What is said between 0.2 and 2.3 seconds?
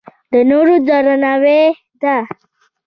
د نورو درناوی ده.